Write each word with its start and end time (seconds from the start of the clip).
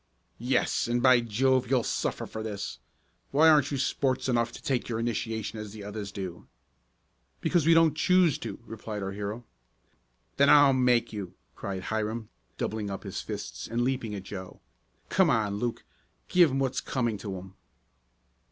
"Yes, 0.39 0.87
and 0.87 0.99
by 1.03 1.19
Jove, 1.19 1.69
you'll 1.69 1.83
suffer 1.83 2.25
for 2.25 2.41
this! 2.41 2.79
Why 3.29 3.47
aren't 3.47 3.69
you 3.69 3.77
sports 3.77 4.27
enough 4.27 4.51
to 4.53 4.63
take 4.63 4.89
your 4.89 4.97
initiation 4.99 5.59
as 5.59 5.73
the 5.73 5.83
others 5.83 6.11
do?" 6.11 6.47
"Because 7.39 7.67
we 7.67 7.75
don't 7.75 7.93
choose 7.95 8.39
to," 8.39 8.57
replied 8.65 9.03
our 9.03 9.11
hero. 9.11 9.45
"Then 10.37 10.49
I'll 10.49 10.73
make 10.73 11.13
you!" 11.13 11.35
cried 11.53 11.83
Hiram, 11.83 12.29
doubling 12.57 12.89
up 12.89 13.03
his 13.03 13.21
fists 13.21 13.67
and 13.67 13.83
leaping 13.83 14.15
at 14.15 14.23
Joe. 14.23 14.59
"Come 15.09 15.29
on, 15.29 15.57
Luke, 15.59 15.83
give 16.29 16.49
'em 16.49 16.57
what's 16.57 16.81
coming 16.81 17.19
to 17.19 17.37
'em!" 17.37 17.53